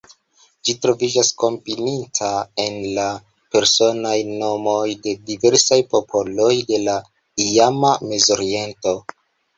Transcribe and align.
Ĝi 0.67 0.73
troviĝas 0.85 1.27
kombinita 1.41 2.29
en 2.63 2.79
la 2.95 3.05
personaj 3.57 4.15
nomoj 4.31 4.81
de 5.05 5.13
diversaj 5.31 5.79
popoloj 5.95 6.51
de 6.73 6.81
la 6.89 6.97
iama 7.49 7.97
Mezoriento. 8.09 8.99